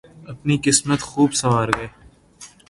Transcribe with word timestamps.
اپنی 0.31 0.55
قسمت 0.65 0.99
خوب 1.09 1.29
سنوار 1.39 1.69
گئے۔ 1.77 1.87